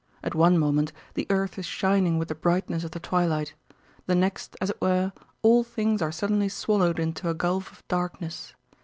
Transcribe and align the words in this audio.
At 0.23 0.33
one 0.33 0.57
moment 0.57 0.91
the 1.13 1.27
earth 1.29 1.59
is 1.59 1.65
shining 1.67 2.17
with 2.17 2.27
the 2.29 2.33
brightness 2.33 2.83
of 2.83 2.89
the 2.89 2.99
twilight; 2.99 3.53
the 4.07 4.15
next, 4.15 4.57
as 4.59 4.71
it 4.71 4.81
were, 4.81 5.13
all 5.43 5.63
things 5.63 6.01
are 6.01 6.11
suddenly 6.11 6.49
swallowed 6.49 6.97
into 6.97 7.29
a 7.29 7.35
gulf 7.35 7.71
of 7.71 7.87
darkness. 7.87 8.55